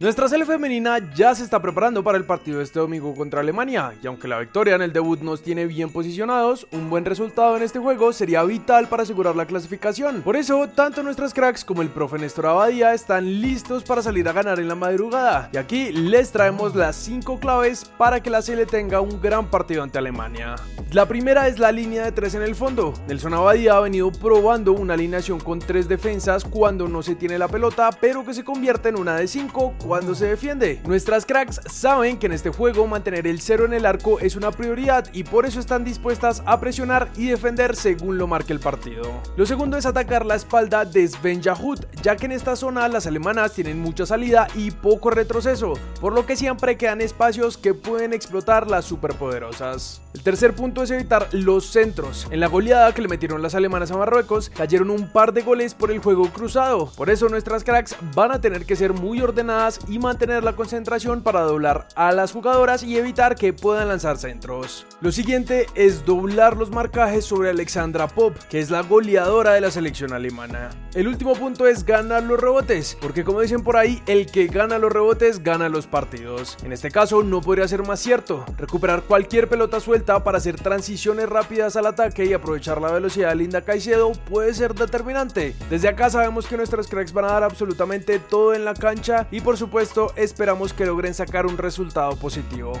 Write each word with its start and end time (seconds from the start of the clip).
Nuestra 0.00 0.28
sele 0.28 0.44
femenina 0.44 0.98
ya 1.14 1.36
se 1.36 1.44
está 1.44 1.62
preparando 1.62 2.02
para 2.02 2.18
el 2.18 2.24
partido 2.24 2.60
este 2.60 2.80
domingo 2.80 3.14
contra 3.14 3.42
Alemania, 3.42 3.94
y 4.02 4.08
aunque 4.08 4.26
la 4.26 4.40
victoria 4.40 4.74
en 4.74 4.82
el 4.82 4.92
debut 4.92 5.20
nos 5.20 5.40
tiene 5.40 5.66
bien 5.66 5.88
posicionados, 5.88 6.66
un 6.72 6.90
buen 6.90 7.04
resultado 7.04 7.56
en 7.56 7.62
este 7.62 7.78
juego 7.78 8.12
sería 8.12 8.42
vital 8.42 8.88
para 8.88 9.04
asegurar 9.04 9.36
la 9.36 9.46
clasificación. 9.46 10.22
Por 10.22 10.34
eso, 10.34 10.68
tanto 10.68 11.04
nuestras 11.04 11.32
cracks 11.32 11.64
como 11.64 11.80
el 11.80 11.90
profe 11.90 12.18
Néstor 12.18 12.46
Abadía 12.46 12.92
están 12.92 13.40
listos 13.40 13.84
para 13.84 14.02
salir 14.02 14.28
a 14.28 14.32
ganar 14.32 14.58
en 14.58 14.66
la 14.66 14.74
madrugada, 14.74 15.48
y 15.52 15.58
aquí 15.58 15.92
les 15.92 16.32
traemos 16.32 16.74
las 16.74 16.96
5 16.96 17.38
claves 17.38 17.84
para 17.84 18.20
que 18.20 18.30
la 18.30 18.42
sele 18.42 18.66
tenga 18.66 19.00
un 19.00 19.22
gran 19.22 19.48
partido 19.48 19.84
ante 19.84 19.98
Alemania. 19.98 20.56
La 20.90 21.06
primera 21.06 21.46
es 21.46 21.60
la 21.60 21.70
línea 21.70 22.04
de 22.04 22.10
3 22.10 22.34
en 22.34 22.42
el 22.42 22.56
fondo. 22.56 22.94
Nelson 23.06 23.34
Abadía 23.34 23.76
ha 23.76 23.80
venido 23.80 24.10
probando 24.10 24.72
una 24.72 24.94
alineación 24.94 25.38
con 25.38 25.60
3 25.60 25.88
defensas 25.88 26.44
cuando 26.44 26.88
no 26.88 27.00
se 27.00 27.14
tiene 27.14 27.38
la 27.38 27.46
pelota, 27.46 27.90
pero 28.00 28.24
que 28.24 28.34
se 28.34 28.42
convierte 28.42 28.88
en 28.88 28.98
una 28.98 29.14
de 29.14 29.28
5 29.28 29.74
cuando 29.84 30.14
se 30.14 30.26
defiende. 30.26 30.80
Nuestras 30.86 31.26
cracks 31.26 31.60
saben 31.70 32.18
que 32.18 32.26
en 32.26 32.32
este 32.32 32.48
juego 32.48 32.86
mantener 32.86 33.26
el 33.26 33.40
cero 33.40 33.66
en 33.66 33.74
el 33.74 33.84
arco 33.84 34.18
es 34.18 34.34
una 34.34 34.50
prioridad 34.50 35.06
y 35.12 35.24
por 35.24 35.44
eso 35.44 35.60
están 35.60 35.84
dispuestas 35.84 36.42
a 36.46 36.58
presionar 36.58 37.10
y 37.16 37.26
defender 37.26 37.76
según 37.76 38.16
lo 38.16 38.26
marque 38.26 38.54
el 38.54 38.60
partido. 38.60 39.02
Lo 39.36 39.44
segundo 39.44 39.76
es 39.76 39.84
atacar 39.84 40.24
la 40.24 40.36
espalda 40.36 40.86
de 40.86 41.06
Sven 41.06 41.42
Yahut, 41.42 41.84
ya 42.02 42.16
que 42.16 42.24
en 42.24 42.32
esta 42.32 42.56
zona 42.56 42.88
las 42.88 43.06
alemanas 43.06 43.52
tienen 43.52 43.78
mucha 43.78 44.06
salida 44.06 44.48
y 44.54 44.70
poco 44.70 45.10
retroceso, 45.10 45.74
por 46.00 46.14
lo 46.14 46.24
que 46.24 46.36
siempre 46.36 46.78
quedan 46.78 47.02
espacios 47.02 47.58
que 47.58 47.74
pueden 47.74 48.14
explotar 48.14 48.70
las 48.70 48.86
superpoderosas. 48.86 50.00
El 50.14 50.22
tercer 50.22 50.54
punto 50.54 50.82
es 50.82 50.90
evitar 50.90 51.28
los 51.32 51.66
centros. 51.66 52.26
En 52.30 52.40
la 52.40 52.46
goleada 52.46 52.94
que 52.94 53.02
le 53.02 53.08
metieron 53.08 53.42
las 53.42 53.54
alemanas 53.54 53.90
a 53.90 53.96
Marruecos, 53.96 54.48
cayeron 54.48 54.90
un 54.90 55.08
par 55.08 55.32
de 55.32 55.42
goles 55.42 55.74
por 55.74 55.90
el 55.90 55.98
juego 55.98 56.30
cruzado. 56.30 56.90
Por 56.96 57.10
eso 57.10 57.28
nuestras 57.28 57.64
cracks 57.64 57.96
van 58.14 58.30
a 58.30 58.40
tener 58.40 58.64
que 58.64 58.76
ser 58.76 58.92
muy 58.92 59.20
ordenadas 59.20 59.73
y 59.88 59.98
mantener 59.98 60.44
la 60.44 60.54
concentración 60.54 61.22
para 61.22 61.40
doblar 61.40 61.88
a 61.94 62.12
las 62.12 62.32
jugadoras 62.32 62.82
y 62.82 62.96
evitar 62.96 63.34
que 63.34 63.52
puedan 63.52 63.88
lanzar 63.88 64.18
centros. 64.18 64.86
Lo 65.00 65.12
siguiente 65.12 65.66
es 65.74 66.04
doblar 66.04 66.56
los 66.56 66.70
marcajes 66.70 67.24
sobre 67.24 67.50
Alexandra 67.50 68.08
Pop, 68.08 68.36
que 68.48 68.60
es 68.60 68.70
la 68.70 68.82
goleadora 68.82 69.52
de 69.52 69.60
la 69.60 69.70
selección 69.70 70.12
alemana. 70.12 70.70
El 70.94 71.08
último 71.08 71.34
punto 71.34 71.66
es 71.66 71.84
ganar 71.84 72.22
los 72.22 72.40
rebotes, 72.40 72.96
porque 73.00 73.24
como 73.24 73.40
dicen 73.40 73.62
por 73.62 73.76
ahí, 73.76 74.02
el 74.06 74.26
que 74.26 74.46
gana 74.46 74.78
los 74.78 74.92
rebotes 74.92 75.42
gana 75.42 75.68
los 75.68 75.86
partidos. 75.86 76.56
En 76.64 76.72
este 76.72 76.90
caso 76.90 77.22
no 77.22 77.40
podría 77.40 77.68
ser 77.68 77.86
más 77.86 78.00
cierto. 78.00 78.44
Recuperar 78.56 79.02
cualquier 79.02 79.48
pelota 79.48 79.80
suelta 79.80 80.22
para 80.22 80.38
hacer 80.38 80.56
transiciones 80.56 81.28
rápidas 81.28 81.76
al 81.76 81.86
ataque 81.86 82.24
y 82.24 82.32
aprovechar 82.32 82.80
la 82.80 82.92
velocidad 82.92 83.30
de 83.30 83.36
Linda 83.36 83.62
Caicedo 83.62 84.12
puede 84.12 84.54
ser 84.54 84.74
determinante. 84.74 85.54
Desde 85.70 85.88
acá 85.88 86.10
sabemos 86.10 86.46
que 86.46 86.56
nuestras 86.56 86.86
cracks 86.86 87.12
van 87.12 87.24
a 87.24 87.32
dar 87.32 87.44
absolutamente 87.44 88.18
todo 88.18 88.54
en 88.54 88.64
la 88.64 88.74
cancha 88.74 89.26
y 89.30 89.40
por 89.40 89.56
supuesto 89.64 90.12
esperamos 90.16 90.74
que 90.74 90.84
logren 90.84 91.14
sacar 91.14 91.46
un 91.46 91.56
resultado 91.56 92.16
positivo. 92.16 92.74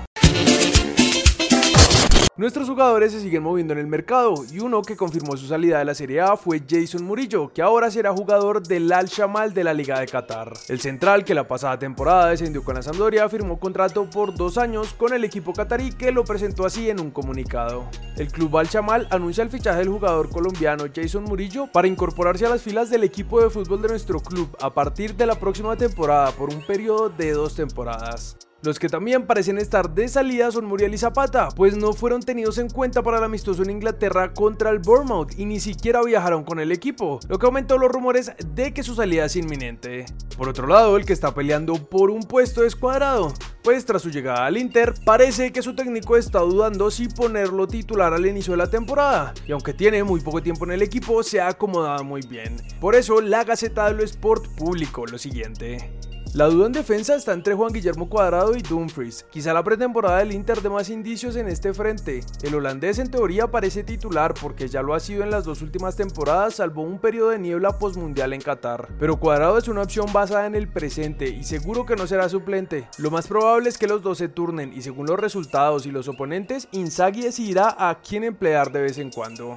Nuestros 2.36 2.68
jugadores 2.68 3.12
se 3.12 3.20
siguen 3.20 3.44
moviendo 3.44 3.74
en 3.74 3.78
el 3.78 3.86
mercado 3.86 4.34
y 4.50 4.58
uno 4.58 4.82
que 4.82 4.96
confirmó 4.96 5.36
su 5.36 5.46
salida 5.46 5.78
de 5.78 5.84
la 5.84 5.94
Serie 5.94 6.20
A 6.20 6.36
fue 6.36 6.60
Jason 6.68 7.04
Murillo, 7.04 7.52
que 7.54 7.62
ahora 7.62 7.92
será 7.92 8.12
jugador 8.12 8.60
del 8.60 8.92
Al 8.92 9.06
Shamal 9.06 9.54
de 9.54 9.62
la 9.62 9.72
Liga 9.72 10.00
de 10.00 10.06
Qatar. 10.06 10.52
El 10.66 10.80
central 10.80 11.24
que 11.24 11.32
la 11.32 11.46
pasada 11.46 11.78
temporada 11.78 12.30
descendió 12.30 12.64
con 12.64 12.74
la 12.74 12.82
Sampdoria 12.82 13.28
firmó 13.28 13.60
contrato 13.60 14.10
por 14.10 14.34
dos 14.34 14.58
años 14.58 14.94
con 14.94 15.12
el 15.12 15.22
equipo 15.22 15.52
qatarí 15.52 15.92
que 15.92 16.10
lo 16.10 16.24
presentó 16.24 16.66
así 16.66 16.90
en 16.90 16.98
un 16.98 17.12
comunicado. 17.12 17.88
El 18.16 18.32
club 18.32 18.56
Al 18.58 18.66
Shamal 18.66 19.06
anuncia 19.12 19.44
el 19.44 19.50
fichaje 19.50 19.78
del 19.78 19.90
jugador 19.90 20.28
colombiano 20.28 20.86
Jason 20.92 21.22
Murillo 21.22 21.68
para 21.68 21.86
incorporarse 21.86 22.46
a 22.46 22.48
las 22.48 22.62
filas 22.62 22.90
del 22.90 23.04
equipo 23.04 23.40
de 23.40 23.48
fútbol 23.48 23.80
de 23.80 23.90
nuestro 23.90 24.18
club 24.18 24.48
a 24.60 24.74
partir 24.74 25.14
de 25.14 25.26
la 25.26 25.36
próxima 25.36 25.76
temporada 25.76 26.32
por 26.32 26.52
un 26.52 26.66
periodo 26.66 27.10
de 27.10 27.30
dos 27.30 27.54
temporadas. 27.54 28.36
Los 28.64 28.78
que 28.78 28.88
también 28.88 29.26
parecen 29.26 29.58
estar 29.58 29.94
de 29.94 30.08
salida 30.08 30.50
son 30.50 30.64
Muriel 30.64 30.94
y 30.94 30.96
Zapata, 30.96 31.48
pues 31.54 31.76
no 31.76 31.92
fueron 31.92 32.22
tenidos 32.22 32.56
en 32.56 32.70
cuenta 32.70 33.02
para 33.02 33.18
el 33.18 33.24
amistoso 33.24 33.62
en 33.62 33.68
Inglaterra 33.68 34.32
contra 34.32 34.70
el 34.70 34.78
Bournemouth 34.78 35.38
y 35.38 35.44
ni 35.44 35.60
siquiera 35.60 36.02
viajaron 36.02 36.44
con 36.44 36.58
el 36.58 36.72
equipo, 36.72 37.20
lo 37.28 37.38
que 37.38 37.44
aumentó 37.44 37.76
los 37.76 37.92
rumores 37.92 38.32
de 38.54 38.72
que 38.72 38.82
su 38.82 38.94
salida 38.94 39.26
es 39.26 39.36
inminente. 39.36 40.06
Por 40.38 40.48
otro 40.48 40.66
lado, 40.66 40.96
el 40.96 41.04
que 41.04 41.12
está 41.12 41.34
peleando 41.34 41.74
por 41.74 42.10
un 42.10 42.22
puesto 42.22 42.64
es 42.64 42.74
Cuadrado, 42.74 43.34
pues 43.62 43.84
tras 43.84 44.00
su 44.00 44.08
llegada 44.08 44.46
al 44.46 44.56
Inter, 44.56 44.94
parece 45.04 45.52
que 45.52 45.60
su 45.60 45.74
técnico 45.74 46.16
está 46.16 46.38
dudando 46.38 46.90
si 46.90 47.08
ponerlo 47.08 47.68
titular 47.68 48.14
al 48.14 48.24
inicio 48.24 48.54
de 48.54 48.56
la 48.56 48.70
temporada, 48.70 49.34
y 49.46 49.52
aunque 49.52 49.74
tiene 49.74 50.02
muy 50.04 50.20
poco 50.20 50.42
tiempo 50.42 50.64
en 50.64 50.72
el 50.72 50.80
equipo, 50.80 51.22
se 51.22 51.38
ha 51.38 51.48
acomodado 51.48 52.02
muy 52.02 52.22
bien. 52.22 52.56
Por 52.80 52.94
eso, 52.94 53.20
la 53.20 53.44
Gaceta 53.44 53.88
de 53.88 53.92
lo 53.92 54.04
Sport 54.04 54.46
publicó 54.56 55.04
lo 55.04 55.18
siguiente. 55.18 55.92
La 56.32 56.46
duda 56.46 56.66
en 56.66 56.72
defensa 56.72 57.14
está 57.14 57.32
entre 57.32 57.54
Juan 57.54 57.72
Guillermo 57.72 58.08
Cuadrado 58.08 58.56
y 58.56 58.62
Dumfries. 58.62 59.24
Quizá 59.30 59.52
la 59.52 59.62
pretemporada 59.62 60.18
del 60.18 60.32
Inter 60.32 60.62
de 60.62 60.70
más 60.70 60.90
indicios 60.90 61.36
en 61.36 61.48
este 61.48 61.72
frente. 61.72 62.24
El 62.42 62.56
holandés 62.56 62.98
en 62.98 63.10
teoría 63.10 63.48
parece 63.48 63.84
titular 63.84 64.34
porque 64.34 64.66
ya 64.68 64.82
lo 64.82 64.94
ha 64.94 65.00
sido 65.00 65.22
en 65.22 65.30
las 65.30 65.44
dos 65.44 65.62
últimas 65.62 65.94
temporadas 65.94 66.56
salvo 66.56 66.82
un 66.82 66.98
periodo 66.98 67.30
de 67.30 67.38
niebla 67.38 67.78
postmundial 67.78 68.32
en 68.32 68.40
Qatar. 68.40 68.88
Pero 68.98 69.20
Cuadrado 69.20 69.58
es 69.58 69.68
una 69.68 69.82
opción 69.82 70.12
basada 70.12 70.46
en 70.46 70.56
el 70.56 70.68
presente 70.68 71.28
y 71.28 71.44
seguro 71.44 71.86
que 71.86 71.96
no 71.96 72.06
será 72.06 72.28
suplente. 72.28 72.88
Lo 72.98 73.10
más 73.10 73.28
probable 73.28 73.68
es 73.68 73.78
que 73.78 73.86
los 73.86 74.02
dos 74.02 74.18
se 74.18 74.28
turnen 74.28 74.72
y 74.72 74.82
según 74.82 75.06
los 75.06 75.20
resultados 75.20 75.86
y 75.86 75.92
los 75.92 76.08
oponentes, 76.08 76.68
Inzaghi 76.72 77.22
decidirá 77.22 77.76
a 77.78 78.00
quién 78.00 78.24
emplear 78.24 78.72
de 78.72 78.82
vez 78.82 78.98
en 78.98 79.10
cuando. 79.10 79.56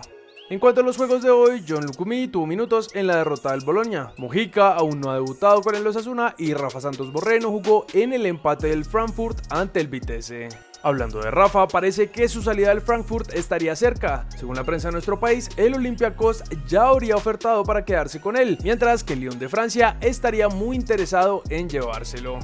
En 0.50 0.60
cuanto 0.60 0.80
a 0.80 0.84
los 0.84 0.96
juegos 0.96 1.24
de 1.24 1.30
hoy, 1.30 1.62
John 1.68 1.86
Lucumí 1.86 2.30
tuvo 2.30 2.48
minutos 2.48 2.88
en 2.94 3.06
la 3.06 3.18
derrota 3.18 3.52
del 3.52 3.66
Boloña. 3.66 4.14
Mojica 4.16 4.76
aún 4.76 5.02
no 5.02 5.12
ha 5.12 5.16
debutado 5.16 5.62
con 5.62 5.76
el 5.76 5.86
Osasuna 5.86 6.36
y 6.38 6.54
Rafa 6.54 6.80
Santos 6.80 7.12
Borreno 7.12 7.50
jugó 7.50 7.86
en 7.94 8.14
el 8.14 8.26
empate 8.26 8.68
del 8.68 8.86
Frankfurt 8.86 9.40
ante 9.50 9.82
el 9.82 9.90
Vitesse. 9.90 10.48
Hablando 10.84 11.20
de 11.20 11.32
Rafa, 11.32 11.68
parece 11.68 12.12
que 12.12 12.30
su 12.30 12.42
salida 12.42 12.70
del 12.70 12.80
Frankfurt 12.80 13.34
estaría 13.34 13.76
cerca. 13.76 14.26
Según 14.38 14.56
la 14.56 14.64
prensa 14.64 14.88
de 14.88 14.94
nuestro 14.94 15.20
país, 15.20 15.50
el 15.58 15.74
Olympiacos 15.74 16.42
ya 16.66 16.88
habría 16.88 17.18
ofertado 17.18 17.66
para 17.66 17.84
quedarse 17.84 18.22
con 18.22 18.38
él, 18.38 18.58
mientras 18.64 19.04
que 19.04 19.14
el 19.14 19.20
Lyon 19.20 19.40
de 19.40 19.50
Francia 19.50 19.98
estaría 20.00 20.48
muy 20.48 20.78
interesado 20.78 21.44
en 21.50 21.68
llevárselo. 21.68 22.40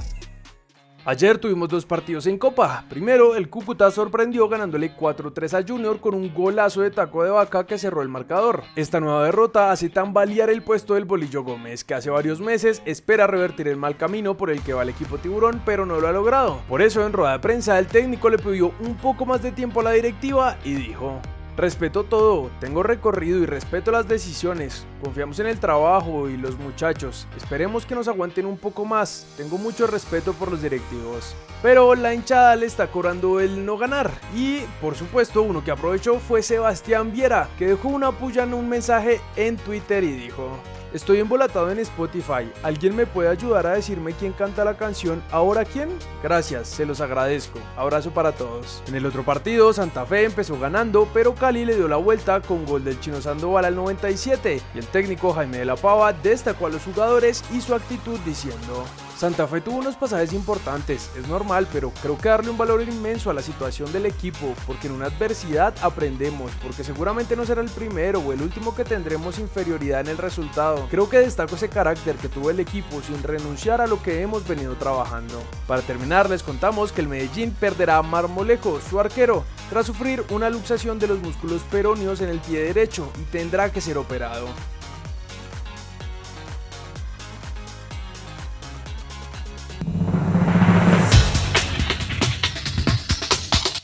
Ayer 1.06 1.36
tuvimos 1.36 1.68
dos 1.68 1.84
partidos 1.84 2.26
en 2.26 2.38
Copa. 2.38 2.86
Primero, 2.88 3.36
el 3.36 3.50
Cúcuta 3.50 3.90
sorprendió 3.90 4.48
ganándole 4.48 4.96
4-3 4.96 5.52
a 5.52 5.68
Junior 5.68 6.00
con 6.00 6.14
un 6.14 6.32
golazo 6.32 6.80
de 6.80 6.90
taco 6.90 7.22
de 7.22 7.28
vaca 7.28 7.66
que 7.66 7.76
cerró 7.76 8.00
el 8.00 8.08
marcador. 8.08 8.62
Esta 8.74 9.00
nueva 9.00 9.26
derrota 9.26 9.70
hace 9.70 9.90
tambalear 9.90 10.48
el 10.48 10.62
puesto 10.62 10.94
del 10.94 11.04
Bolillo 11.04 11.42
Gómez, 11.42 11.84
que 11.84 11.92
hace 11.92 12.08
varios 12.08 12.40
meses 12.40 12.80
espera 12.86 13.26
revertir 13.26 13.68
el 13.68 13.76
mal 13.76 13.98
camino 13.98 14.38
por 14.38 14.48
el 14.48 14.62
que 14.62 14.72
va 14.72 14.82
el 14.82 14.88
equipo 14.88 15.18
tiburón, 15.18 15.60
pero 15.66 15.84
no 15.84 16.00
lo 16.00 16.08
ha 16.08 16.12
logrado. 16.12 16.62
Por 16.70 16.80
eso, 16.80 17.04
en 17.04 17.12
rueda 17.12 17.32
de 17.32 17.40
prensa, 17.40 17.78
el 17.78 17.86
técnico 17.86 18.30
le 18.30 18.38
pidió 18.38 18.72
un 18.80 18.96
poco 18.96 19.26
más 19.26 19.42
de 19.42 19.52
tiempo 19.52 19.80
a 19.80 19.84
la 19.84 19.90
directiva 19.90 20.56
y 20.64 20.72
dijo: 20.72 21.20
Respeto 21.56 22.02
todo, 22.02 22.50
tengo 22.58 22.82
recorrido 22.82 23.38
y 23.38 23.46
respeto 23.46 23.92
las 23.92 24.08
decisiones. 24.08 24.84
Confiamos 25.00 25.38
en 25.38 25.46
el 25.46 25.60
trabajo 25.60 26.28
y 26.28 26.36
los 26.36 26.58
muchachos. 26.58 27.28
Esperemos 27.36 27.86
que 27.86 27.94
nos 27.94 28.08
aguanten 28.08 28.46
un 28.46 28.58
poco 28.58 28.84
más. 28.84 29.28
Tengo 29.36 29.56
mucho 29.56 29.86
respeto 29.86 30.32
por 30.32 30.50
los 30.50 30.62
directivos. 30.62 31.36
Pero 31.62 31.94
la 31.94 32.12
hinchada 32.12 32.56
le 32.56 32.66
está 32.66 32.88
cobrando 32.88 33.38
el 33.38 33.64
no 33.64 33.78
ganar. 33.78 34.10
Y, 34.34 34.62
por 34.80 34.96
supuesto, 34.96 35.42
uno 35.42 35.62
que 35.62 35.70
aprovechó 35.70 36.18
fue 36.18 36.42
Sebastián 36.42 37.12
Viera, 37.12 37.48
que 37.56 37.68
dejó 37.68 37.88
una 37.88 38.10
puya 38.10 38.42
en 38.42 38.54
un 38.54 38.68
mensaje 38.68 39.20
en 39.36 39.56
Twitter 39.56 40.02
y 40.02 40.12
dijo... 40.12 40.58
Estoy 40.94 41.18
embolatado 41.18 41.72
en 41.72 41.80
Spotify. 41.80 42.48
¿Alguien 42.62 42.94
me 42.94 43.04
puede 43.04 43.28
ayudar 43.28 43.66
a 43.66 43.72
decirme 43.72 44.12
quién 44.12 44.32
canta 44.32 44.64
la 44.64 44.76
canción 44.76 45.24
Ahora 45.32 45.64
quién? 45.64 45.88
Gracias, 46.22 46.68
se 46.68 46.86
los 46.86 47.00
agradezco. 47.00 47.58
Abrazo 47.76 48.12
para 48.12 48.30
todos. 48.30 48.80
En 48.86 48.94
el 48.94 49.04
otro 49.04 49.24
partido, 49.24 49.72
Santa 49.72 50.06
Fe 50.06 50.22
empezó 50.22 50.56
ganando, 50.56 51.08
pero 51.12 51.34
Cali 51.34 51.64
le 51.64 51.74
dio 51.74 51.88
la 51.88 51.96
vuelta 51.96 52.40
con 52.40 52.64
gol 52.64 52.84
del 52.84 53.00
chino 53.00 53.20
Sandoval 53.20 53.64
al 53.64 53.74
97 53.74 54.62
y 54.72 54.78
el 54.78 54.86
técnico 54.86 55.32
Jaime 55.32 55.58
de 55.58 55.64
la 55.64 55.74
Pava 55.74 56.12
destacó 56.12 56.66
a 56.66 56.70
los 56.70 56.84
jugadores 56.84 57.42
y 57.52 57.60
su 57.60 57.74
actitud 57.74 58.20
diciendo: 58.20 58.84
Santa 59.16 59.46
Fe 59.46 59.60
tuvo 59.60 59.78
unos 59.78 59.94
pasajes 59.94 60.32
importantes, 60.32 61.08
es 61.16 61.28
normal, 61.28 61.68
pero 61.72 61.92
creo 62.02 62.18
que 62.18 62.28
darle 62.28 62.50
un 62.50 62.58
valor 62.58 62.82
inmenso 62.82 63.30
a 63.30 63.34
la 63.34 63.42
situación 63.42 63.92
del 63.92 64.06
equipo, 64.06 64.54
porque 64.66 64.88
en 64.88 64.94
una 64.94 65.06
adversidad 65.06 65.72
aprendemos, 65.82 66.50
porque 66.60 66.82
seguramente 66.82 67.36
no 67.36 67.44
será 67.44 67.62
el 67.62 67.70
primero 67.70 68.18
o 68.18 68.32
el 68.32 68.42
último 68.42 68.74
que 68.74 68.84
tendremos 68.84 69.38
inferioridad 69.38 70.00
en 70.00 70.08
el 70.08 70.18
resultado. 70.18 70.88
Creo 70.90 71.08
que 71.08 71.18
destaco 71.18 71.54
ese 71.54 71.68
carácter 71.68 72.16
que 72.16 72.28
tuvo 72.28 72.50
el 72.50 72.58
equipo 72.58 73.00
sin 73.02 73.22
renunciar 73.22 73.80
a 73.80 73.86
lo 73.86 74.02
que 74.02 74.20
hemos 74.20 74.46
venido 74.48 74.74
trabajando. 74.74 75.40
Para 75.68 75.82
terminar, 75.82 76.28
les 76.28 76.42
contamos 76.42 76.90
que 76.90 77.00
el 77.00 77.08
Medellín 77.08 77.52
perderá 77.52 77.98
a 77.98 78.02
Marmolejo, 78.02 78.80
su 78.80 78.98
arquero, 78.98 79.44
tras 79.70 79.86
sufrir 79.86 80.24
una 80.30 80.50
luxación 80.50 80.98
de 80.98 81.06
los 81.06 81.20
músculos 81.20 81.62
peroneos 81.70 82.20
en 82.20 82.30
el 82.30 82.40
pie 82.40 82.64
derecho 82.64 83.10
y 83.20 83.22
tendrá 83.30 83.70
que 83.70 83.80
ser 83.80 83.96
operado. 83.96 84.48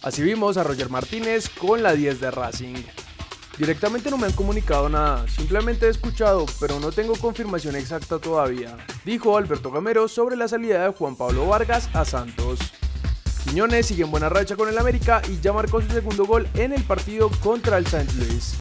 Así 0.02 0.22
vimos 0.22 0.56
a 0.56 0.64
Roger 0.64 0.88
Martínez 0.88 1.50
con 1.50 1.82
la 1.82 1.92
10 1.92 2.20
de 2.20 2.30
Racing. 2.30 2.82
Directamente 3.58 4.10
no 4.10 4.16
me 4.16 4.26
han 4.26 4.32
comunicado 4.32 4.88
nada, 4.88 5.28
simplemente 5.28 5.86
he 5.86 5.90
escuchado, 5.90 6.46
pero 6.58 6.80
no 6.80 6.90
tengo 6.90 7.14
confirmación 7.16 7.76
exacta 7.76 8.18
todavía, 8.18 8.78
dijo 9.04 9.36
Alberto 9.36 9.70
Gamero 9.70 10.08
sobre 10.08 10.36
la 10.36 10.48
salida 10.48 10.84
de 10.84 10.94
Juan 10.94 11.16
Pablo 11.16 11.46
Vargas 11.46 11.90
a 11.92 12.06
Santos. 12.06 12.58
Quiñones 13.44 13.86
sigue 13.86 14.04
en 14.04 14.10
buena 14.10 14.30
racha 14.30 14.56
con 14.56 14.70
el 14.70 14.78
América 14.78 15.20
y 15.28 15.38
ya 15.40 15.52
marcó 15.52 15.82
su 15.82 15.88
segundo 15.90 16.24
gol 16.24 16.48
en 16.54 16.72
el 16.72 16.82
partido 16.84 17.30
contra 17.42 17.76
el 17.76 17.84
St. 17.84 18.14
Louis. 18.14 18.60